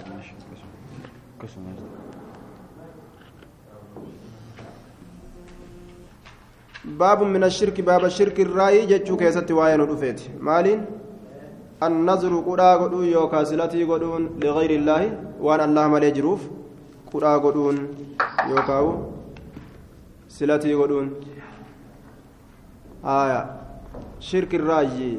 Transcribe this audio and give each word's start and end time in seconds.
Köszönöm. 0.00 0.20
Köszönöm. 1.38 1.74
baabu 6.98 7.24
min 7.24 7.42
ashirki 7.42 7.82
baaba 7.82 8.10
shirkirraayi 8.10 8.88
jechuu 8.88 9.16
keessatti 9.16 9.52
waa'ee 9.52 9.76
nu 9.76 9.86
dhufeeti. 9.86 10.30
Maaliin? 10.40 10.80
Annazru 11.80 12.42
qudhaa 12.48 12.78
godhuu 12.78 13.02
yookaan 13.02 13.46
silatii 13.46 13.84
godhuun 13.86 14.24
liqayri 14.42 14.74
illaahi 14.80 15.08
waan 15.46 15.60
allah 15.60 15.86
malee 15.94 16.12
jiruuf 16.18 16.42
qudhaa 17.12 17.38
godhuun 17.38 17.78
yookaan 18.50 18.98
silatii 20.28 20.74
godhuun. 20.80 21.08
Shirkirraayi 24.28 25.10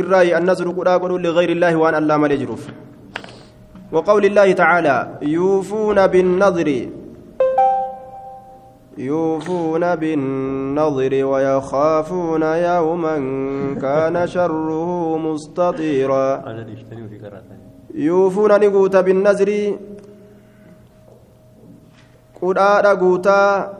الرأي 0.00 0.28
الرأي 0.28 0.38
النظر 0.38 0.68
قدا 0.70 0.96
قدون 0.96 1.22
لغير 1.22 1.50
الله 1.52 1.76
وأن 1.76 1.94
الله 1.94 2.16
مالي 2.16 2.36
جروف 2.36 2.68
وقول 3.92 4.24
الله 4.24 4.52
تعالى 4.52 4.96
يوفون 5.22 6.06
بالنظر 6.06 6.68
يوفون 8.98 9.94
بالنظر 9.96 11.24
ويخافون 11.24 12.42
يوما 12.42 13.16
كان 13.82 14.26
شره 14.26 15.18
مستطيرا. 15.18 16.26
يوفون 17.94 18.50
نقوت 18.60 18.96
بالنظر 18.96 19.50
قرآن 22.40 22.86
قوتا 22.86 23.77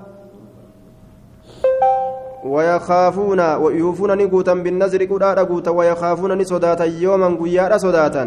ويخافون 2.55 3.41
ويوفون 3.63 4.11
نقوتا 4.19 4.55
بالنظر 4.55 5.05
قرآن 5.05 5.39
قوتا 5.39 5.71
ويخافون 5.71 6.33
نصداتا 6.41 6.85
يوما 6.85 7.29
قيادا 7.41 7.77
صداتا. 7.79 8.25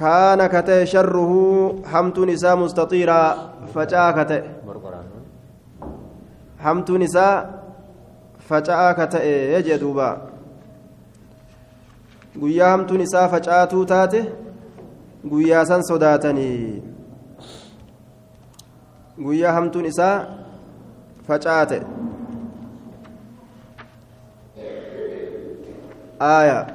كان 0.00 0.46
كتئ 0.46 0.84
شره 0.92 1.32
حمت 1.92 2.18
نساء 2.18 2.56
مستطيرا 2.56 3.22
فجاء 3.74 4.06
كتئ 4.18 4.42
حمت 6.64 6.90
نساء 6.90 7.36
فجاء 8.48 8.92
كتئ 8.98 9.24
يجدوبا 9.54 10.34
guyyaa 12.40 12.70
hamtuun 12.70 13.00
isaa 13.00 13.28
facaatuu 13.28 13.84
taate 13.90 14.20
guyyaa 15.32 15.64
san 15.70 15.84
sodaatanii 15.88 16.82
guyyaa 19.26 19.52
hamtuun 19.58 19.86
isaa 19.90 20.16
facaate 21.28 21.78
aayaa 26.20 26.66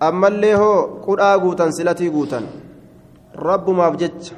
ammallee 0.00 0.54
hoo 0.62 0.80
qudhaa 1.06 1.38
guutan 1.38 1.72
silatii 1.72 2.10
guutan 2.10 2.44
rabbumaaf 3.48 3.96
jecha 4.02 4.34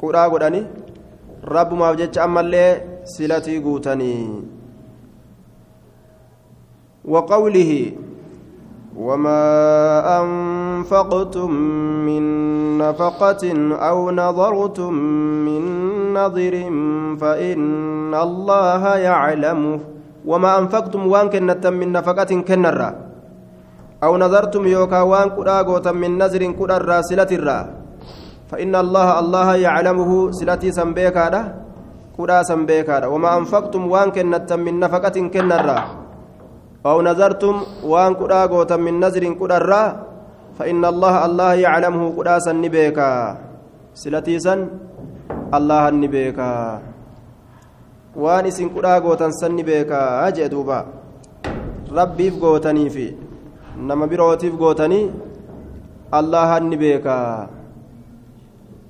qudhaa 0.00 0.28
godhani 0.30 0.62
rabbumaaf 1.56 1.96
jecha 2.02 2.24
ammallee 2.28 2.70
silatii 3.16 3.60
guutanii 3.60 4.24
وقوله 7.04 7.92
وما 8.96 9.42
أنفقتم 10.22 11.50
من 12.06 12.22
نفقة 12.78 13.72
أو 13.74 14.10
نظرتم 14.10 14.92
من 15.46 15.62
نظر 16.14 16.54
فإن 17.20 18.14
الله 18.14 18.96
يعلمه 18.96 19.80
وما 20.26 20.50
أنفقتم 20.58 21.02
كنت 21.32 21.64
من 21.66 21.88
نفقة 21.92 22.30
كنرا. 22.48 22.90
أو 24.00 24.16
نظرتم 24.16 24.64
يوكا 24.64 25.00
وان 25.04 25.28
كدا 25.36 25.60
غوتا 25.60 25.92
من 25.92 26.16
نظر 26.16 26.40
كدا 26.56 26.76
الراسلة 26.80 27.30
الرا 27.36 27.60
فإن 28.48 28.72
الله 28.72 29.08
الله 29.20 29.48
يعلمه 29.60 30.10
سلتي 30.32 30.72
سنبيكا 30.72 31.26
كدا 32.16 32.36
سنبيكا 32.42 33.04
وما 33.12 33.30
أنفقتم 33.44 33.82
وان 33.92 34.08
كنت 34.16 34.50
من 34.56 34.80
نفقة 34.80 35.16
كنرا. 35.28 35.78
أو 36.80 36.96
نظرتم 37.04 37.54
وان 37.84 38.12
كدا 38.16 38.76
من 38.80 39.04
نظر 39.04 39.24
كدا 39.36 39.56
الرا 39.60 39.84
فإن 40.56 40.80
الله 40.80 41.14
الله 41.28 41.52
يعلمه 41.54 42.04
كدا 42.16 42.34
سنبيكا. 42.40 43.10
سلتي 43.92 44.40
سن 44.40 44.60
الله 45.52 45.82
النبيكا 45.92 46.52
waan 48.16 48.46
isin 48.46 48.70
kudhaa 48.74 49.00
gootan 49.00 49.32
sanni 49.32 49.62
beekaa 49.64 50.30
jee 50.36 50.48
duuba 50.50 50.86
rabbiif 51.98 52.38
gootaniifi 52.42 53.06
nama 53.90 54.06
birootiif 54.06 54.54
gootanii 54.62 55.04
allahan 56.20 56.66
ni 56.70 56.76
beekaa 56.76 57.48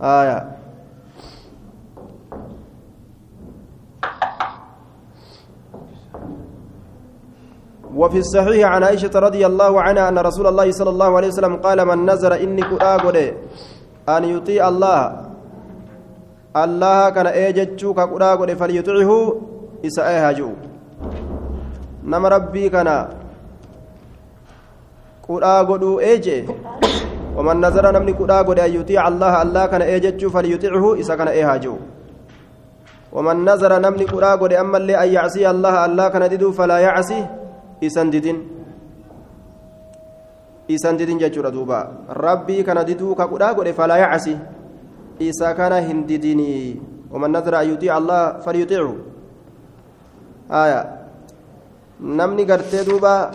aya 0.00 0.38
وفي 8.00 8.18
الصحيح 8.18 8.64
عن 8.68 8.82
عائشة 8.86 9.10
رضي 9.10 9.42
الله 9.46 9.72
عنها 9.82 10.08
أن 10.08 10.18
رسول 10.18 10.46
الله 10.46 10.70
صلى 10.72 10.90
الله 10.90 11.10
عليه 11.16 11.28
وسلم 11.28 11.56
قال 11.56 11.78
من 11.84 12.06
نزر 12.06 12.32
إني 12.38 12.62
كؤاغد 12.62 13.34
أن 14.08 14.22
يطيع 14.24 14.62
الله 14.68 15.29
الله 16.56 17.10
كان 17.10 17.26
أجتشو 17.26 17.94
كؤاغد 17.94 18.50
فليطيعه 18.60 19.12
إسأيها 19.86 20.32
جو 20.32 20.50
نما 22.04 22.28
ربي 22.28 22.68
كان 22.68 22.90
kudhaa 25.30 25.64
godhuu 25.64 26.00
eeje 26.02 26.36
waman 27.36 27.60
nazara 27.62 27.92
namni 27.94 28.14
kudhaa 28.20 28.42
godhe 28.44 28.62
an 28.66 28.72
yuxiica 28.74 29.04
allaha 29.10 29.40
allah 29.44 29.64
kana 29.72 29.84
ee 29.86 30.00
jechuu 30.04 30.30
falyuxichu 30.36 30.90
isa 31.02 31.16
kana 31.16 31.34
ee 31.40 31.44
haa 31.48 31.58
jiru 31.64 31.78
waman 33.16 33.44
nazara 33.48 33.78
namni 33.84 34.06
kudhaa 34.12 34.36
godhe 34.40 34.58
ammallee 34.62 34.96
an 35.02 35.12
yacsiya 35.16 35.50
allaha 35.54 35.84
allah 35.88 36.06
kana 36.14 36.28
diduu 36.32 36.52
falaa 36.58 36.80
yacsi 36.86 37.18
isan 37.88 38.10
didin 38.14 38.40
isan 40.76 40.98
didin 40.98 41.22
jechuudha 41.22 41.54
duuba 41.56 41.78
rabbii 42.24 42.62
kana 42.70 42.84
diduu 42.90 43.14
ka 43.14 43.30
kudhaa 43.34 43.54
godhe 43.54 43.72
falaa 43.80 44.00
yacsi 44.04 44.34
kana 45.56 45.80
hin 45.80 46.06
didinii 46.06 46.80
waman 47.12 47.30
nazara 47.32 47.58
an 47.60 47.68
yuxiica 47.68 47.94
allaha 47.96 48.40
falyuxichu 48.44 48.94
aya 50.50 50.80
namni 52.00 52.44
gartee 52.44 52.84
duuba 52.84 53.30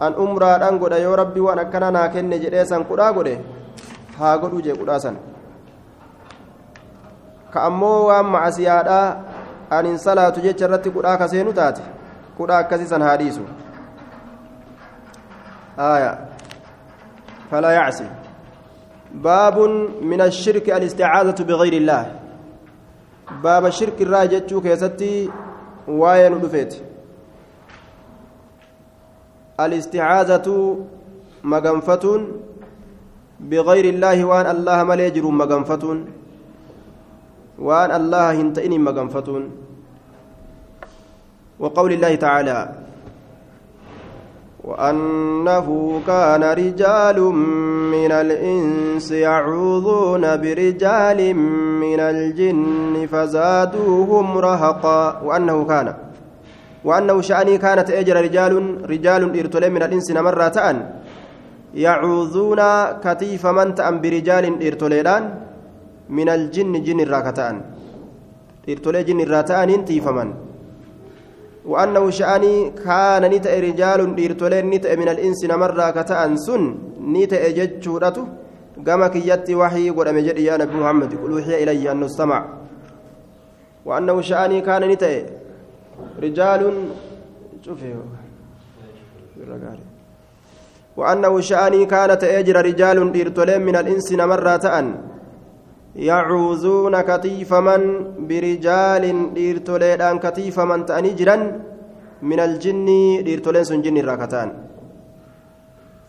an 0.00 0.14
umraadhaan 0.14 0.78
godha 0.78 0.98
yoo 0.98 1.16
rabbi 1.16 1.40
waan 1.40 1.58
akkana 1.58 1.90
naa 1.90 2.08
kenne 2.08 2.38
jedhee 2.38 2.64
san 2.64 2.84
kudhaa 2.84 3.12
godhe 3.12 3.34
haa 4.18 4.36
godhu 4.38 4.62
jee 4.62 4.76
kudhaa 4.82 5.00
san 5.00 5.16
ka 7.52 7.62
ammoo 7.70 8.06
waan 8.10 8.26
macasiyaadhaa 8.26 9.16
anin 9.70 9.98
salaatu 9.98 10.40
jecha 10.44 10.64
irratti 10.68 10.90
kudhaa 10.90 11.16
kaseenu 11.24 11.52
taate 11.52 11.82
kudhaa 12.36 12.60
akkasii 12.66 12.86
san 12.92 13.02
haa 13.02 13.16
dhiisu 13.16 13.44
آية 15.80 16.18
فلا 17.50 17.70
يعصي 17.70 18.06
باب 19.14 19.58
من 20.02 20.20
الشرك 20.20 20.70
الاستعاذة 20.70 21.42
بغير 21.42 21.72
الله. 21.72 22.20
باب 23.42 23.66
الشرك 23.66 24.02
الراجع 24.02 24.38
كيستي 24.38 25.30
واين 25.88 26.40
دفيت 26.40 26.72
الاستعاذة 29.60 30.48
مغنفة 31.44 32.04
بغير 33.40 33.84
الله 33.94 34.24
وان 34.24 34.46
الله 34.56 34.78
مليجر 34.84 35.24
مغنفة 35.30 35.84
وان 37.58 37.90
الله 37.90 38.30
هنتئني 38.40 38.78
مغنفة 38.78 39.28
وقول 41.60 41.92
الله 41.92 42.14
تعالى 42.14 42.58
وأنه 44.70 45.66
كان 46.06 46.42
رجال 46.62 47.18
من 47.94 48.12
الإنس 48.12 49.10
يعوذون 49.10 50.24
برجال 50.42 51.20
من 51.84 52.00
الجن 52.00 52.94
فزادوهم 53.12 54.26
رهقا. 54.38 55.00
وأنه 55.26 55.58
كان 55.64 55.88
وأنه 56.84 57.16
شأني 57.20 57.58
كانت 57.58 57.90
أجر 57.90 58.16
رجال 58.26 58.52
رجال 58.90 59.22
إرتلين 59.38 59.72
من 59.72 59.82
الإنس 59.82 60.08
مرة 60.10 60.48
تأن. 60.48 60.76
يعوذون 61.74 62.60
كتيف 63.04 63.42
من 63.46 63.68
تأن 63.74 63.94
برجال 64.00 64.44
إرتليدان 64.66 65.22
من 66.10 66.28
الجن 66.28 66.72
جن 66.86 67.00
الراكتأن. 67.00 67.56
إرتلي 68.68 69.02
جن 69.08 69.20
الراتان 69.20 69.70
تيفمن 69.84 70.49
وأنه 71.64 72.10
شأني 72.10 72.70
كان 72.70 73.22
نتأ 73.30 73.60
رجال 73.60 74.00
إرتلين 74.24 74.70
نتأ 74.70 74.96
من 74.96 75.08
الإنس 75.08 75.44
مرة 75.44 75.90
كتأن 75.90 76.36
سن 76.36 76.62
نتأ 77.14 77.48
ججورته 77.50 78.26
كما 78.86 79.08
كيت 79.08 79.50
وحي 79.50 79.90
قد 79.90 80.08
أمجد 80.08 80.38
يا 80.38 80.56
نبي 80.56 80.74
محمد 80.76 81.14
قل 81.22 81.32
وحي 81.32 81.62
إلي 81.62 81.90
أنه 81.92 82.06
استمع 82.06 82.40
وأنه 83.84 84.20
شأني 84.20 84.60
كان 84.60 84.82
نتأ 84.88 85.26
رجال 86.22 86.62
شوفي. 87.64 87.94
وأنه 90.96 91.40
شأني 91.40 91.86
كانت 91.86 92.24
أجر 92.24 92.56
رجال 92.66 93.12
ديرتولين 93.12 93.62
من 93.62 93.76
الإنس 93.76 94.12
نمرة 94.12 94.56
تأن. 94.56 94.86
يعوذون 95.96 97.00
كتيفما 97.00 97.76
برجال 98.28 99.04
ديرتولين 99.34 100.18
كتيفما 100.18 100.76
تأني 100.88 101.10
جرا 101.18 101.36
من 102.22 102.40
الجن 102.40 102.88
ديرتولين 103.26 103.64
سن 103.64 103.82
جن 103.82 103.96
راكتان 104.04 104.48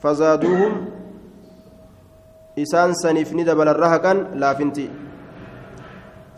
فزادوهم 0.01 0.73
إسان 2.59 2.93
سنيف 2.93 3.33
ندبل 3.33 3.67
الرهقا 3.67 4.13
لافنتي. 4.35 4.87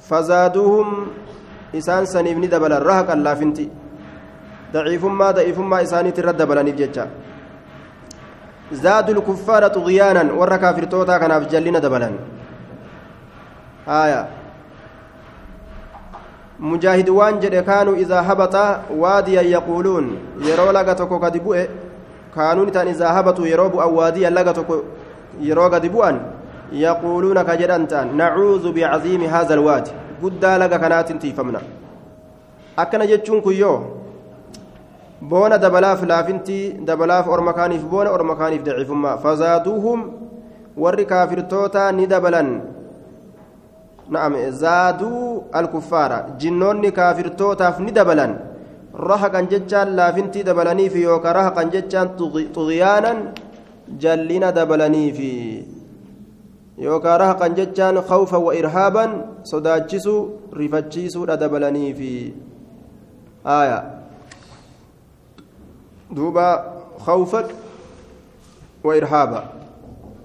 فزادوهم 0.08 0.90
إسان 1.76 2.06
سنيف 2.06 2.38
ندبل 2.38 2.74
الرهقا 2.74 3.16
لافنتي. 3.16 3.68
ضعيفما 4.74 5.32
ضعيفما 5.32 5.82
إساني 5.82 6.12
ترد 6.12 6.42
بلانيف 6.50 6.76
ججا. 6.76 7.06
زادوا 8.72 9.16
الكفار 9.16 9.68
طغيانا 9.68 10.34
ورا 10.34 10.58
كافر 10.58 10.84
توتا 10.84 11.18
كان 11.18 11.34
في 11.42 11.46
جلنا 11.50 11.80
دبلا 11.80 12.10
آية 13.88 14.28
مجاهد 16.60 17.10
وانجد 17.10 17.56
كانوا 17.64 17.96
إذا 17.96 18.22
هبط 18.22 18.56
واديا 18.92 19.42
يقولون 19.42 20.18
يرو 20.42 20.72
لغتكو 20.72 21.18
قد 21.18 21.38
بؤ 21.44 21.58
كانوا 22.36 22.66
نتان 22.66 22.88
إذا 22.88 23.20
هبطوا 23.20 23.48
يروب 23.48 23.76
أو 23.76 23.96
واديا 24.00 24.30
لغتكو 24.30 24.76
يرو 25.40 25.64
قد 25.64 25.86
بؤن 25.86 26.22
يقولون 26.72 27.42
كجدنتان 27.42 28.18
نعوذ 28.18 28.72
بعظيم 28.72 29.22
هذا 29.24 29.54
الوادي 29.54 29.92
قد 30.24 30.46
لغا 30.46 30.78
كانت 30.78 31.12
تيفمنا 31.22 31.62
أكنا 32.80 33.06
جتشون 33.06 33.42
كيو 33.42 33.74
boona 35.24 35.58
dabalaaf 35.58 36.04
laafintii 36.04 36.84
dabalaaf 36.88 37.28
orma 37.32 37.54
kaaniif 37.54 37.84
boona 37.92 38.12
orma 38.12 38.36
kaaniif 38.36 38.64
daciifummaa 38.64 39.18
fazaaduuhum 39.24 40.00
warri 40.78 41.06
kaafirtoota 41.06 41.92
ni 41.92 42.08
dabalan. 42.08 42.50
Na'am 44.10 44.34
zaaduu 44.52 45.44
alkuffaara 45.52 46.36
jinnoonni 46.38 46.92
kaafirtootaaf 46.92 47.80
ni 47.80 47.92
dabalan 47.92 48.36
rahaqan 48.94 49.48
jechaan 49.54 49.96
laafintii 49.96 50.44
dabalaniifi 50.44 51.02
yookaan 51.04 51.36
rahaqan 51.40 51.72
jechaan 51.72 52.10
xugiyaanan 52.20 53.34
jallina 54.04 54.52
dabalaniifi 54.52 55.34
yookaan 56.78 57.20
rahaqan 57.24 57.56
jechaan 57.56 58.04
khawfa 58.12 58.40
wa 58.40 58.56
irhaaban 58.62 59.12
sodaachisuu 59.44 60.22
rifachiisuudha 60.62 61.38
dabalaniifi 61.38 62.14
aayaa 63.46 64.04
دوبا 66.16 66.50
خوفا 67.00 67.48
وإرهابا 68.84 69.44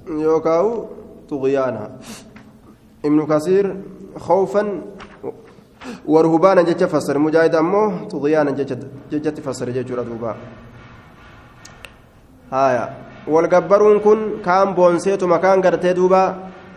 يوكاو 0.08 0.84
طغيانا 1.30 1.90
ابن 3.04 3.26
كثير 3.26 3.64
خوفا 4.18 4.62
ورهبانا 6.06 6.62
جت 6.62 6.84
فسر 6.84 7.18
مجاهد 7.18 7.54
أمه 7.54 8.08
طغيانا 8.08 8.50
جت 9.12 9.40
فسر 9.40 9.70
ججورة 9.70 10.02
دوبا 10.02 10.34
هايا 12.52 12.84
والجبرون 13.28 13.98
كن 14.00 14.18
كان 14.44 14.74
بونسيتو 14.74 15.26
مكان 15.26 15.62
قرتي 15.62 15.92
دوبا 15.92 16.22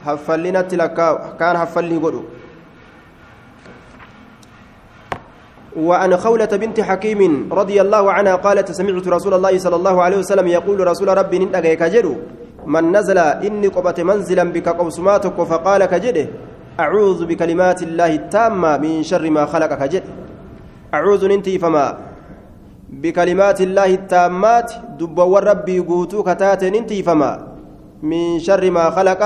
حفلنا 0.06 0.62
تلكا 0.62 1.08
كان 1.40 1.58
حفلني 1.58 1.98
قدو 1.98 2.24
وعن 5.78 6.18
خولة 6.18 6.46
بنت 6.46 6.78
حكيم 6.82 7.22
رضي 7.54 7.82
الله 7.82 8.12
عنها 8.12 8.36
قالت 8.36 8.72
سمعت 8.72 9.08
رسول 9.08 9.34
الله 9.34 9.54
صلى 9.58 9.76
الله 9.76 9.96
عليه 10.04 10.18
وسلم 10.18 10.48
يقول 10.48 10.88
رسول 10.88 11.08
ربي 11.18 11.40
ننتقى 11.40 11.76
كجدو 11.76 12.16
من 12.66 12.92
نزل 12.92 13.18
إني 13.18 13.68
قبت 13.68 14.00
منزلا 14.02 14.44
بك 14.44 14.70
قوسماتك 14.70 15.38
فقال 15.44 15.86
كجده 15.86 16.28
أعوذ 16.80 17.26
بكلمات 17.26 17.84
الله 17.84 18.16
التامة 18.16 18.78
من 18.78 19.04
شر 19.04 19.30
ما 19.30 19.46
خلق 19.46 19.74
كجد. 19.74 20.04
أعوذ 20.94 21.28
ننتي 21.28 21.60
فما 21.60 21.98
بكلمات 22.90 23.62
الله 23.62 23.86
التامات 23.94 24.74
دب 25.00 25.20
ربي 25.20 25.80
قوتو 25.80 26.24
كتات 26.24 26.64
ننتي 26.64 27.04
فما 27.04 27.32
من 28.04 28.40
شر 28.40 28.72
ما 28.72 28.90
خلق 28.90 29.22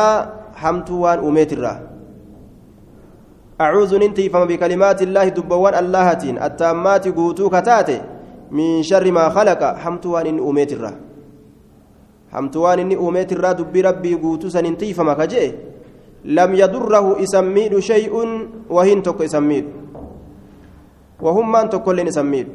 حمتوان 0.55 1.19
أميت 1.19 1.51
أعوذ 3.61 3.97
ننتي 3.97 4.29
فما 4.29 4.45
بكلمات 4.45 5.01
الله 5.01 5.27
دبوان 5.27 5.73
اللهتين 5.73 6.43
التامات 6.43 7.07
قوتو 7.07 7.49
كتاتي 7.49 8.01
من 8.51 8.83
شر 8.83 9.11
ما 9.11 9.29
خلق 9.29 9.61
حمتوان 9.63 10.25
إن 10.27 10.39
الرا 12.35 12.41
حمتوان 12.41 12.79
إن 12.79 12.91
أميت 12.91 13.31
الرا 13.31 13.51
دبي 13.51 13.81
ربي 13.81 14.13
قوتو 14.19 14.49
سننتي 14.51 14.93
فما 14.93 15.13
كجئ 15.13 15.55
لم 16.25 16.51
يضره 16.55 17.23
إسميد 17.23 17.79
شيء 17.79 18.13
وهن 18.69 19.03
تك 19.03 19.21
إسميد 19.21 19.65
وهم 21.21 21.51
من 21.51 21.69
تكلن 21.69 22.07
إسميد 22.07 22.47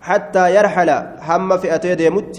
حتى 0.00 0.44
يرحل 0.56 0.90
هم 1.28 1.56
فئتي 1.56 1.94
ديمت 1.94 2.32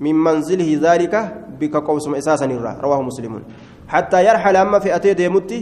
من 0.00 0.14
منزله 0.14 0.70
ذلك 0.82 1.14
بك 1.60 1.74
قوسم 1.76 2.14
إساسا 2.14 2.46
رواه 2.82 3.00
مسلم 3.02 3.42
حتى 3.88 4.18
يرحل 4.24 4.56
هم 4.56 4.78
فئتي 4.78 5.14
ديمت 5.14 5.52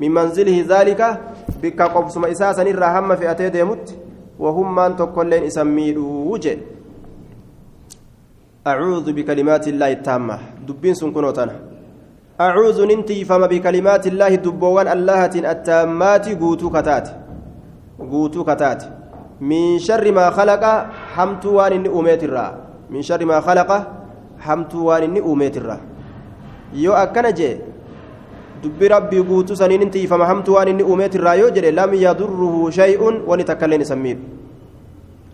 من 0.00 0.10
منزله 0.10 0.64
ذلك 0.68 1.20
بك 1.62 1.82
قبسم 1.82 2.24
إساسا 2.24 2.62
الرحم 2.62 3.16
في 3.16 3.30
أتي 3.30 3.48
ديمت 3.48 3.98
وهم 4.38 4.74
من 4.74 4.96
تقلين 4.96 5.42
إسميدو 5.44 6.32
وجه 6.32 6.58
أعوذ 8.60 9.12
بكلمات 9.16 9.68
الله 9.72 9.92
التامة 9.92 10.36
دبين 10.68 10.92
سنكنوتنا 10.94 11.54
أعوذ 12.40 12.78
ننتي 12.84 13.24
فما 13.24 13.46
بكلمات 13.48 14.04
الله 14.12 14.34
دبوان 14.44 14.88
الله 14.88 15.20
التامات 15.24 16.24
قوتو 16.36 16.68
كتات 16.68 17.06
قوتو 17.96 18.44
كتات 18.44 18.80
من 19.40 19.80
شر 19.80 20.04
ما 20.12 20.28
خلق 20.36 20.64
حمت 21.16 21.44
وان 21.46 21.88
أميت 21.88 22.22
الرا 22.28 22.46
من 22.92 23.00
شر 23.00 23.24
ما 23.24 23.40
خلق 23.40 23.70
حمت 24.44 24.72
وان 24.74 25.16
أميت 25.16 25.56
الرا 25.56 25.78
يو 26.84 26.92
أكنا 26.92 27.30
جي 27.32 27.56
saniin 29.56 29.82
inti 29.88 30.04
ifama 30.04 30.26
hamtu 30.28 30.52
waan 30.52 30.68
inni 30.68 30.84
uumeet 30.84 31.14
irraa 31.16 31.34
yoo 31.40 31.48
jedhe 31.48 31.72
lam 31.72 31.94
yadurruhu 31.96 32.68
shay'un 32.68 33.24
wani 33.26 33.44
takkailleen 33.44 33.80
isan 33.80 33.98
miidhu 34.04 34.20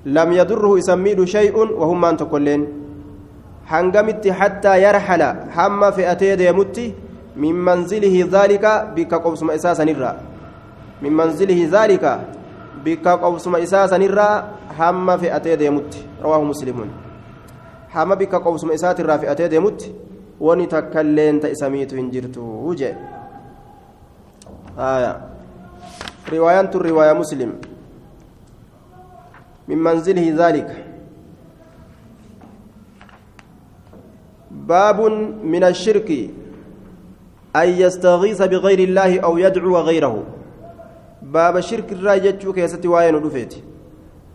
lam 0.07 0.31
yadurruhu 0.33 0.79
isan 0.79 1.01
miidhu 1.03 1.27
shay'un 1.27 1.75
wahummaan 1.75 2.17
tokkoilleen 2.17 2.76
hangamitti 3.73 4.31
hattaa 4.31 4.77
yarxala 4.77 5.29
hamma 5.57 5.93
fe'atee 5.93 6.37
deemutti 6.43 6.95
min 7.37 7.57
manzilihi 7.69 8.23
dhaalika 8.35 8.73
bikka 8.95 9.19
qobsuma 9.25 9.55
isaa 9.55 9.75
sanirraa 9.75 10.15
min 11.03 11.13
manzilihi 11.13 11.67
dhaalika 11.75 12.21
bikka 12.85 13.19
qobsuma 13.25 13.59
isaa 13.67 13.89
sanirraa 13.89 14.45
hamma 14.79 15.19
fe'atee 15.19 15.57
deemutti 15.65 16.07
rawaahu 16.23 16.45
muslimuun 16.53 16.91
hamma 17.95 18.17
bikka 18.17 18.41
qobsuma 18.41 18.75
isaatirraa 18.79 19.19
fe'atee 19.19 19.51
deemutti 19.51 19.95
wani 20.41 20.67
takkailleen 20.67 21.41
ta 21.41 21.49
isa 21.49 21.71
miitu 21.71 21.97
hin 21.97 22.11
jirtu 22.11 22.75
jee 22.79 22.95
آية 24.79 25.21
رواية 26.33 26.61
الرواية 26.61 27.13
مسلم 27.13 27.53
من 29.69 29.79
منزله 29.79 30.35
ذلك 30.37 30.86
باب 34.67 34.99
من 35.55 35.63
الشرك 35.65 36.11
أن 37.57 37.69
يستغيث 37.69 38.43
بغير 38.43 38.81
الله 38.89 39.21
أو 39.21 39.39
يدعو 39.39 39.77
غيره. 39.79 40.15
باب 41.23 41.57
الشرك 41.57 41.93
الراجج 41.93 42.43
كيست 42.51 42.87
وين 42.87 43.15
رفيت 43.15 43.53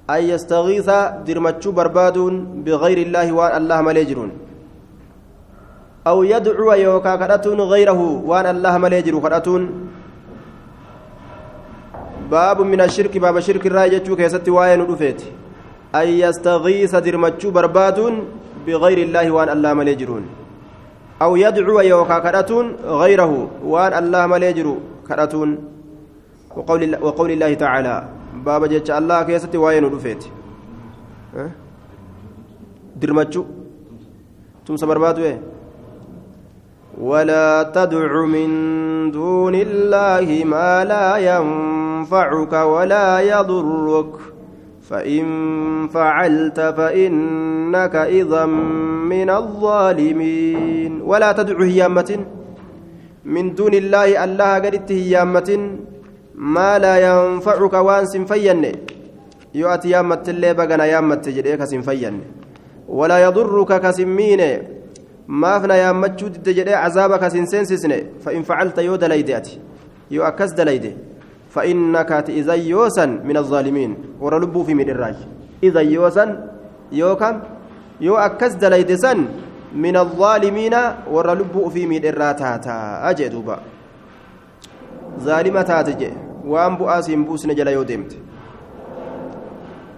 أن 0.10 0.22
يستغيث 0.32 0.90
درمتشو 1.28 1.72
برباد 1.72 2.18
بغير 2.66 2.98
الله 2.98 3.28
وأن 3.32 3.62
الله 3.62 3.80
مليجرون. 3.82 4.32
أو 6.08 6.24
يدعو 6.24 6.72
يوكا 6.74 7.16
كرتون 7.16 7.62
غيره 7.62 8.02
وأن 8.26 8.48
الله 8.56 8.78
مليجر 8.78 9.20
كرتون 9.20 9.64
باب 12.32 12.62
من 12.62 12.82
الشرك 12.82 13.18
باب 13.18 13.40
شرك 13.40 13.64
الراجة 13.68 14.08
كيست 14.16 14.50
وين 14.50 14.82
رفيت 14.82 15.22
أن 15.96 16.08
يستغيث 16.24 16.96
درمتشو 16.96 17.52
برباد 17.52 18.00
بغير 18.68 18.98
الله 18.98 19.32
وان 19.32 19.50
الله 19.50 19.74
مليجرون 19.74 20.24
أو 21.22 21.36
يدعو 21.36 21.80
يوكا 21.80 22.20
كراتون 22.20 22.66
غيره 23.02 23.34
وان 23.66 23.94
الله 24.04 24.28
مليجر 24.28 24.68
كراتون. 25.08 25.50
وقول, 26.56 26.82
وقول 27.02 27.30
الله 27.32 27.54
تعالى 27.54 27.96
باب 28.46 28.66
جيتش 28.66 28.92
الله 28.92 29.24
كيست 29.24 29.56
وين 29.56 29.86
رفيت. 29.86 30.24
درمتشو؟ 33.02 33.44
تمسى 34.66 34.86
برباد 34.86 35.20
وين 35.20 35.40
ولا 37.02 37.64
تدع 37.76 38.12
من 38.26 38.50
دون 39.12 39.56
الله 39.56 40.28
ما 40.46 40.84
لا 40.84 41.18
ينفع 41.18 41.92
ينفعك 42.02 42.54
ولا 42.54 43.20
يضرك. 43.20 44.14
فإن 44.90 45.24
فعلت 45.94 46.60
فإنك 46.60 47.96
إذا 47.96 48.46
من 49.12 49.30
الظالمين. 49.30 51.02
ولا 51.02 51.32
تدع 51.32 51.64
هيامة 51.64 52.26
من 53.26 53.56
دون 53.56 53.74
الله 53.74 54.24
الله 54.24 54.54
قدت 54.56 54.92
هيامة 54.92 55.50
ما 56.36 56.80
لا 56.80 56.96
ينفعك 57.08 57.74
وان 57.74 58.06
سنفين 58.06 58.72
يؤتي 59.56 59.90
يامة 59.90 60.24
اللي 60.28 60.54
بغنا 60.54 60.86
يامة 60.86 61.22
جديك 61.28 61.64
سنفين 61.64 62.22
ولا 62.88 63.18
يضرك 63.26 63.82
كسمين 63.82 64.42
ما 65.28 65.60
فنا 65.60 65.76
يامة 65.76 66.08
جدي 66.46 66.74
عذابك 66.74 67.28
سنسنسسن 67.28 67.92
فإن 68.24 68.42
فعلت 68.44 68.78
يو 68.78 68.96
دليداتي 68.96 69.60
يو 70.12 70.24
أكس 70.24 70.52
دليدي. 70.54 71.11
فإنك 71.52 72.12
إذا 72.32 72.54
يوسا 72.54 73.06
من 73.28 73.38
الظالمين. 73.38 73.96
ورلبوا 74.24 74.64
في 74.64 74.74
من 74.74 74.90
الراج. 74.90 75.16
إذا 75.64 75.80
يوسا 75.80 76.48
يو 76.92 77.16
كم؟ 77.16 77.36
يو 78.02 78.16
أكس 78.16 78.54
دليدسن 78.56 79.26
من 79.76 79.96
الظالمين. 79.98 80.76
ورلبوا 81.12 81.70
في 81.70 81.88
من 81.88 82.06
الراتاتا. 82.06 83.10
أجدوبا 83.10 83.60
ظالمة 85.20 85.62
تاتجي 85.62 86.12
وأن 86.48 86.76
بؤاسهم 86.76 87.24
بوسن 87.24 87.56
جلا 87.56 87.72
يودمت 87.72 88.18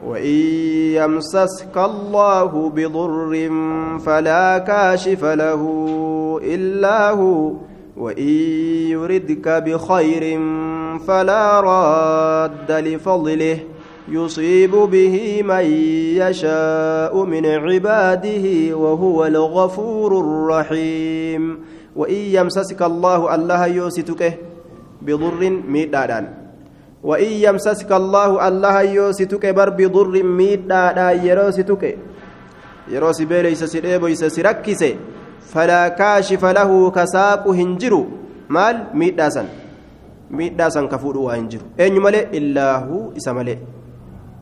وإن 0.06 0.38
يمسسك 1.00 1.78
الله 1.78 2.70
بضر 2.70 3.32
فلا 4.06 4.58
كاشف 4.58 5.22
له 5.24 5.62
إلا 6.44 7.10
هو. 7.10 7.52
وإن 7.98 8.28
يردك 8.90 9.48
بخير 9.48 10.24
فلا 11.08 11.62
راد 11.62 12.72
لفضله 12.72 13.60
يصيب 14.10 14.72
به 14.72 15.44
من 15.44 15.66
يشاء 16.18 17.24
من 17.24 17.46
عباده 17.46 18.46
وهو 18.78 19.26
الغفور 19.26 20.12
الرحيم. 20.20 21.60
وإن 21.96 22.16
يمسسك 22.16 22.82
الله 22.82 23.36
الله 23.36 23.66
يوسitك 23.66 24.40
بضر 25.02 25.42
ميدادان. 25.68 26.26
وإن 27.04 27.32
يمسسك 27.46 27.92
الله 27.92 28.48
الله 28.48 28.82
يوسitك 28.82 29.46
بر 29.46 29.70
بضر 29.70 30.24
ميدادان 30.24 31.26
يروسitك 31.26 31.98
يروسي 32.92 33.26
بيليس 33.26 33.64
سيديبويس 33.64 34.24
سيركسي 34.26 34.96
فلا 35.52 35.88
كاشف 35.88 36.46
له 36.46 36.92
كساق 36.92 37.48
هنجر 37.48 38.06
مال؟ 38.50 38.76
ميداسن 38.94 39.48
ميداسن 40.32 40.88
كفور 40.88 41.18
وهنجر 41.18 41.62
أين 41.80 42.00
ملئ 42.00 42.38
إلا 42.38 42.78
هو 42.88 43.12
إسمالئ 43.18 43.58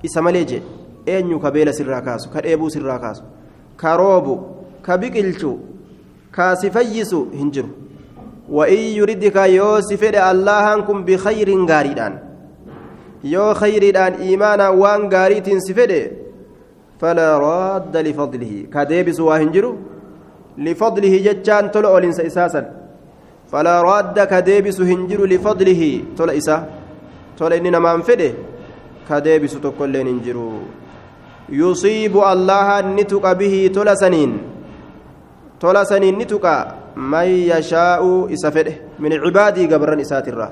إسمالئ 0.05 0.43
جي. 0.43 0.62
أين 1.08 1.39
كبيل 1.39 1.74
سراكاسو 1.74 2.29
كريبو 2.29 2.70
سراكاسو 2.70 3.24
كروبو. 3.81 4.36
كبيكلشو 4.86 5.58
كاسفيسو 6.36 7.25
هنجر 7.39 7.65
وإن 8.50 8.81
يردك 9.00 9.36
يوسف 9.36 10.03
الله 10.03 10.74
أنكم 10.74 10.98
بخير 11.05 11.50
غاريدان. 11.72 12.13
yoo 13.24 13.53
khayriidhaan 13.53 14.15
iimaana 14.25 14.72
waan 14.81 15.03
gaariitiin 15.10 15.60
si 15.62 15.74
fedhe 15.77 16.00
falaa 17.01 17.34
raadda 17.43 18.01
lifadlihi 18.08 18.63
ka 18.74 18.86
deebisu 18.91 19.27
waa 19.27 19.38
hin 19.41 19.51
jiru 19.55 19.70
لفضله 20.65 21.13
جتان 21.25 21.72
تلا 21.74 21.89
أولنس 21.89 22.20
إساسا 22.30 22.62
فلا 23.51 23.75
راد 23.82 24.18
كديبس 24.32 24.77
هنجر 24.82 25.20
لفضله. 25.25 25.82
تلا 26.18 26.38
إسا. 26.38 26.58
تلا 27.38 27.58
إننا 27.58 27.80
ما 27.80 27.91
انفده 27.98 28.32
كديبس 29.10 29.53
تقول 29.65 29.96
هنجر 29.98 30.38
يصيب 31.50 32.15
الله 32.34 32.68
نتك 32.98 33.25
به 33.41 33.56
تلا 33.75 33.96
سنين. 33.96 34.32
تلا 35.62 35.84
سنين 35.84 36.18
نتك 36.18 36.46
من 36.98 37.27
يشاء 37.53 38.01
إسفده 38.34 38.75
من 39.00 39.12
عبادي 39.13 39.63
قبرا 39.70 40.01
إساترا 40.01 40.48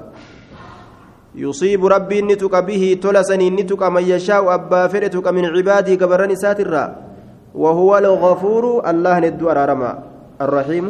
يصيب 1.36 1.82
ربي 1.86 2.22
نتك 2.22 2.56
به 2.56 2.84
تلا 3.02 3.22
سنين 3.26 3.56
نتك 3.56 3.84
من 3.84 4.04
يشاء 4.04 4.44
أبا 4.54 4.88
فرتك 4.88 5.28
من 5.28 5.46
عبادي 5.46 5.96
قبرا 5.96 6.26
إساترا 6.34 7.09
وهو 7.56 7.92
الغفور 7.98 8.64
الله 8.90 9.16
ندو 9.20 9.46
أرارما 9.52 9.92
الرحيم. 10.42 10.86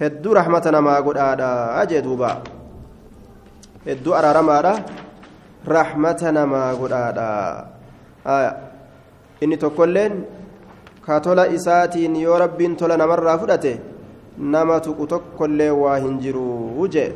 هدو 0.00 0.32
رحمتنا 0.32 0.80
ما 0.80 0.96
قد 1.00 1.16
آدا 1.16 1.50
أجي 1.82 2.00
دوبا. 2.00 2.30
هدو 3.88 4.10
أرارما 4.14 4.56
رحمتنا 5.68 6.42
ما 6.44 6.64
قد 6.80 6.92
آدا. 6.92 7.30
آية. 8.26 8.52
إني 9.42 9.56
تقولين 9.56 10.12
كاتولا 11.06 11.54
إساتين 11.54 12.16
يو 12.16 12.36
ربين 12.36 12.76
تولا 12.76 12.96
نمر 12.96 13.24
فدته 13.40 13.76
نما 14.38 14.78
تقو 14.78 15.04
تقول 15.04 15.60
واهنجرو 15.70 16.48
وجه. 16.80 17.12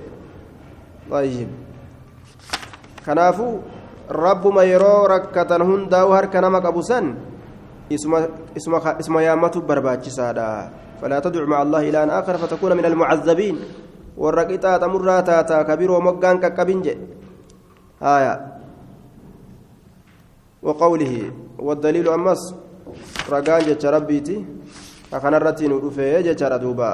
طيب. 1.10 1.64
kanaafuu 3.04 3.60
rabbuma 4.08 4.64
yeroo 4.64 5.06
rakkatan 5.12 5.62
hundaa'u 5.70 6.12
harka 6.16 6.40
nama 6.40 6.60
qabu 7.90 7.98
san 7.98 8.96
اسم 9.00 9.18
يامته 9.18 9.60
برباچسادا 9.60 10.70
فلا 11.02 11.18
تدع 11.20 11.44
مع 11.44 11.62
الله 11.62 11.80
إلى 11.90 12.00
آخر 12.06 12.36
فتكون 12.36 12.76
من 12.76 12.84
المعذبين. 12.84 13.56
والرقيتا 14.16 14.76
تمرا 14.78 15.20
تاتا 15.20 15.62
كبير 15.62 15.90
ومقان 15.90 16.38
ككبنج. 16.38 16.86
آية. 18.02 18.34
وقوله 20.62 21.14
والدليل 21.58 22.08
أمس. 22.08 22.54
رقان 23.30 23.60
جتش 23.68 23.86
ربيتي. 23.86 24.44
أخنا 25.12 25.36
الرتين 25.36 25.72
ورفيه 25.72 26.20
جتش 26.20 26.42
ردوبا. 26.42 26.92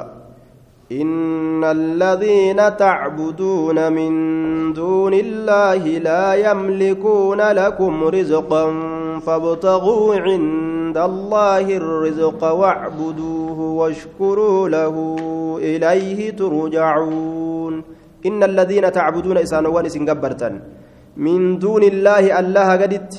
إن 0.92 1.64
الذين 1.64 2.76
تعبدون 2.76 3.92
من 3.92 4.12
دون 4.72 5.14
الله 5.14 5.82
لا 6.02 6.34
يملكون 6.34 7.40
لكم 7.40 8.04
رزقا 8.04 8.64
فابتغوا 9.20 10.14
عند 10.16 10.79
الله 10.96 11.66
الرزق 11.80 12.40
واعبدوه 12.60 13.58
واشكروا 13.80 14.60
له 14.76 14.94
إليه 15.70 16.20
ترجعون 16.40 17.74
إن 18.28 18.40
الذين 18.50 18.84
تعبدون 18.98 19.36
إسانوان 19.46 19.84
إسنقبرتا 19.90 20.50
من 21.24 21.58
دون 21.64 21.82
الله 21.92 22.24
الله 22.40 22.68
قدت 22.82 23.12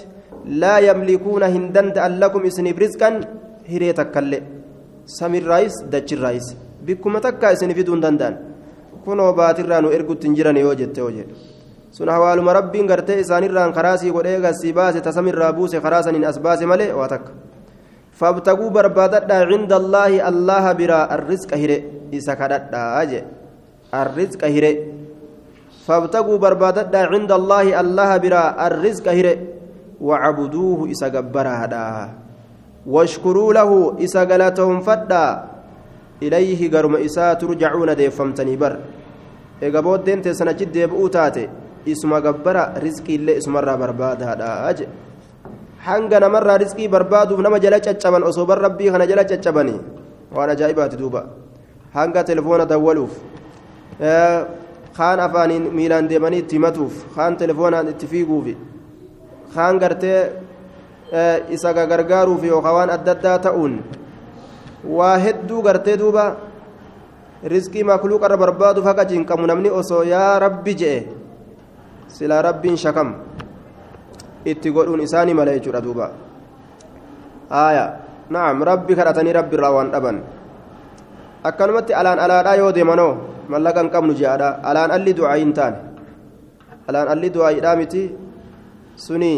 لا 0.61 0.75
يملكون 0.87 1.43
هندنت 1.55 1.97
لكم 2.21 2.41
إسنب 2.49 2.77
رزقا 2.83 3.09
هريتك 3.71 4.15
اللي 4.21 4.39
سمي 5.17 5.37
الرئيس 5.43 5.75
دج 5.93 6.09
الرئيس 6.17 6.47
بكم 6.85 7.13
تكا 7.25 7.47
إسنب 7.53 7.79
دون 7.89 8.01
دندان 8.05 8.35
kunoo 9.05 9.33
baatirraa 9.33 9.81
nu 9.81 9.89
ergutti 9.97 10.27
hin 10.27 10.35
jiran 10.37 10.57
yoo 10.63 10.73
jette 10.81 11.01
hoo 11.01 11.11
jedhe 11.17 11.33
sun 11.97 12.09
hawaaluma 12.13 12.53
rabbiin 12.57 12.87
gartee 12.91 13.19
isaanirraan 13.23 13.73
karaasii 13.77 14.11
godhee 14.17 14.39
gassii 14.45 14.73
baase 14.79 15.01
tasamirraa 15.07 15.51
buuse 15.53 15.79
karaa 15.85 16.03
saniin 16.07 16.25
as 16.31 16.39
baase 16.45 16.65
malee 16.71 16.91
waa 16.99 17.07
takka 17.13 17.31
فابتغوا 18.11 18.69
بربادة 18.69 19.31
عند 19.51 19.73
الله 19.73 20.11
الله 20.29 20.65
برا 20.79 21.01
الرزق 21.15 21.51
هره 21.53 21.81
إسا 22.13 22.33
أجي 23.01 23.21
الرزق 23.93 24.41
هره 24.45 24.75
فابتغوا 25.87 26.37
بربادة 26.37 26.93
عند 26.93 27.31
الله 27.31 27.79
الله 27.81 28.11
برا 28.17 28.43
الرزق 28.67 29.05
هره 29.07 29.37
وعبدوه 30.01 30.91
إسا 30.91 31.07
جبرا 31.07 31.53
هدا 31.65 31.85
واشكروا 32.85 33.53
له 33.53 33.69
إسا 34.03 34.23
قلتهم 34.29 34.79
فدا. 34.81 35.25
إليه 36.21 36.61
قرم 36.73 36.95
إسا 36.95 37.33
ترجعون 37.33 37.95
ديفمتني 37.95 38.55
بر. 38.61 38.73
إيقا 39.63 39.79
بودين 39.79 40.21
تسنجد 40.21 40.71
ديبؤو 40.71 41.07
تاتي 41.07 41.49
isuma 41.85 42.21
gabbara 42.21 42.73
rizqii 42.77 43.15
illee 43.15 43.37
isumarraa 43.41 43.77
barbaadaadha 43.77 44.49
aje 44.69 44.87
hanga 45.87 46.19
namarraa 46.19 46.57
rizqii 46.63 46.87
barbaaduuf 46.87 47.39
nama 47.45 47.59
jala 47.59 47.79
caccaban 47.79 48.23
osoo 48.23 48.45
bar 48.45 48.59
rabbii 48.67 48.91
kana 48.91 49.07
jala 49.07 49.23
caccabanii 49.31 49.79
waan 50.35 50.49
ajaa'ibaati 50.55 50.97
duuba 50.97 51.21
hanga 51.93 52.23
telefoona 52.23 52.65
dawwaluuf 52.65 53.13
kaan 54.97 55.19
afaaniin 55.19 55.65
miilaan 55.77 56.09
deemanii 56.09 56.39
itti 56.43 56.55
himatuuf 56.59 56.93
kaan 57.15 57.37
telefoonaan 57.37 57.87
itti 57.93 58.07
fiiguufi 58.13 58.53
kaan 59.55 59.79
gartee 59.79 60.21
isa 61.49 61.73
gargaaruuf 61.73 62.43
yookaan 62.43 62.75
waan 62.75 62.89
adda 62.97 63.11
addaa 63.17 63.37
ta'uun 63.47 63.73
waa 64.97 65.17
hedduu 65.25 65.61
gartee 65.61 65.97
duuba 65.97 66.25
rizqii 67.53 67.83
makluuqarra 67.83 68.37
barbaaduuf 68.37 68.85
haqa 68.85 69.05
cinqamu 69.11 69.47
namni 69.49 69.69
osoo 69.81 70.03
yaa 70.13 70.39
rabbi 70.39 70.75
je'e 70.83 70.99
silaa 72.07 72.41
rabbiin 72.49 72.77
shakam 72.77 73.15
itti 74.45 74.71
godhuun 74.71 75.01
isaanii 75.07 75.35
mala 75.37 75.53
jechuudha 75.57 75.81
duuba 75.81 76.11
haaya 77.49 77.85
naam 78.29 78.63
rabbi 78.63 78.95
kadhatanii 78.95 79.35
rabbi 79.39 79.55
irraa 79.59 79.73
waan 79.77 79.91
dhaban 79.93 80.17
akkanumatti 81.43 81.93
alaan 81.93 82.19
alaadhaa 82.25 82.59
yoo 82.61 82.71
deemanoo 82.71 83.13
mallaqa 83.49 83.83
hin 83.83 83.93
qabnu 83.95 84.13
je'aadha 84.19 84.49
alaan 84.63 84.91
alli 84.97 85.13
du'aa 85.17 85.37
hin 85.41 85.53
taane 85.53 85.77
alaan 86.87 87.07
alli 87.15 87.29
du'aa 87.33 87.55
hidhaa 87.57 87.75
miti 87.81 88.03
suni 88.95 89.33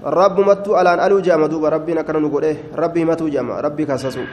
رب 0.00 0.40
متو 0.40 0.80
الان 0.80 0.96
ألو 0.96 1.20
جام 1.20 1.44
دوبا 1.52 1.68
ربنا 1.68 2.02
كان 2.02 2.16
نقول 2.24 2.44
إيه 2.44 2.56
ربي 2.72 3.04
متو 3.04 3.28
جام 3.28 3.50
ربي 3.50 3.84
كاسسو 3.84 4.24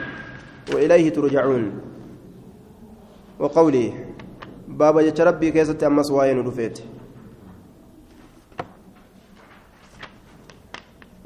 واليه 0.72 1.12
ترجعون 1.12 1.64
وقولي 3.38 3.92
بابا 4.68 5.02
جت 5.02 5.20
ربي 5.20 5.50
كيست 5.50 5.84
امس 5.84 6.10
واين 6.10 6.40
رفيت 6.40 6.76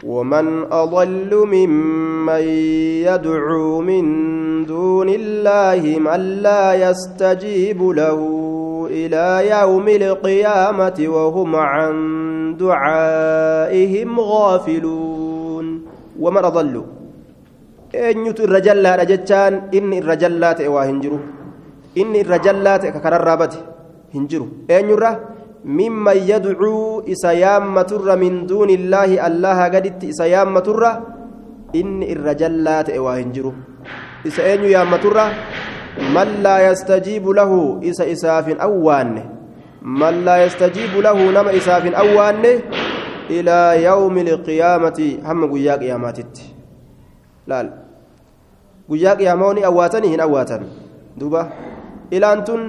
ومن 0.07 0.73
أضل 0.73 1.31
ممن 1.47 2.43
يدعو 3.07 3.81
من 3.81 4.05
دون 4.67 5.09
الله 5.09 5.99
من 5.99 6.21
لا 6.43 6.75
يستجيب 6.91 7.83
له 7.83 8.19
إلى 8.91 9.51
يوم 9.51 9.89
القيامة 9.89 10.99
وهم 11.09 11.57
عن 11.57 11.93
دعائهم 12.59 14.21
غافلون. 14.21 15.67
ومن 16.21 16.45
أضل. 16.45 16.83
إن 17.95 18.25
الرجل 18.27 18.85
رجتان 19.01 19.53
إن 19.75 19.93
الرجلات 19.93 20.59
إواهنجرو 20.61 21.19
إن 22.01 22.13
الرجلات 22.25 22.83
ككرر 22.87 23.29
هنجرو 24.15 24.47
إن 24.71 24.85
يره 24.91 25.13
mimman 25.64 26.19
yadcuu 26.26 27.02
isa 27.07 27.33
yaammaturra 27.33 28.16
min 28.16 28.47
duunillaahi 28.47 29.19
allaha 29.19 29.71
gaditti 29.71 30.11
isa 30.11 30.26
yaammaturra 30.26 30.90
inni 31.73 32.11
irra 32.11 32.35
jallaa 32.35 32.83
ta'e 32.85 32.99
waa 32.99 33.16
hin 33.16 33.33
jiru. 33.33 33.54
Isa 34.25 34.42
eenyu 34.42 34.71
yaammaturra? 34.75 35.25
Man 36.12 36.42
laa 36.42 36.59
yastajiibu 36.69 37.33
lahu 37.35 37.78
isa 37.83 38.07
isaaf 38.07 38.47
hin 38.47 38.61
awwaanne. 38.61 39.23
Man 39.83 40.25
laa 40.25 40.38
yastajiibu 40.45 41.02
lahu 41.02 41.31
nama 41.33 41.52
isaaf 41.52 41.85
hin 41.85 41.95
awwaanne 41.95 42.52
ilaa 43.28 43.75
yawmi 43.75 44.21
ilqiyaamati 44.21 45.21
hamma 45.26 45.47
guyyaa 45.47 45.78
qiyaamaatitti. 45.78 46.54
Laal. 47.47 47.69
Guyyaa 48.88 49.16
qiyaamaa 49.16 49.52
ni 49.54 49.64
awwaatanii 49.64 50.11
hin 50.14 50.21
awwaatan. 50.26 50.66
Duuba. 51.19 51.47
Ilaan 52.11 52.45
tun 52.45 52.62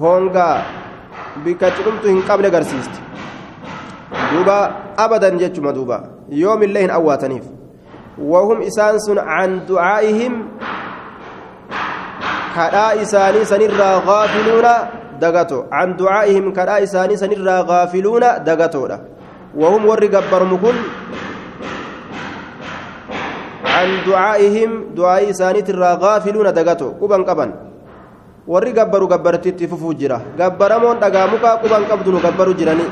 hoongaa. 0.00 0.83
Qabne 2.28 2.50
garsiisti 2.50 3.00
duuba 4.32 4.56
abadan 4.96 5.38
jechuma 5.38 5.72
duuba 5.72 6.02
yoomillee 6.30 6.82
hin 6.86 6.90
awwaataniif 6.90 7.44
wahum 8.18 8.62
isaan 8.62 9.00
sun 9.06 9.18
can 9.18 9.66
ducaa'ihim 9.68 10.34
kadhaa 12.54 12.92
isaanii 13.06 13.46
sanirraa 13.52 13.96
gaafiluuna 14.10 14.74
dagato 15.24 15.64
can 15.70 15.96
ducaa'ihim 15.98 16.52
kadhaa 16.58 16.78
isaanii 16.86 17.18
sanirraa 17.24 17.62
gaafiluuna 17.72 18.38
dagatoodha 18.50 18.98
wahum 19.62 19.86
warri 19.90 20.08
gabbarmu 20.08 20.58
kun 20.58 20.78
can 23.74 23.90
ducaa'ihim 24.06 24.70
du'aa'ii 24.96 25.30
isaaniitirraa 25.34 25.96
gaafiluuna 26.04 26.52
dagato 26.58 26.94
quban 27.00 27.24
qaban 27.28 27.50
warri 28.52 28.72
gabbaru 28.78 29.06
gabbartiitti 29.08 29.68
fufuu 29.68 29.94
jira 30.00 30.20
gabbaramoon 30.38 30.98
dhagaa 31.02 31.26
mukaa 31.32 31.56
quban 31.62 31.84
qabdu 31.90 32.12
nu 32.12 32.20
gabbaru 32.26 32.52
jiranii 32.60 32.88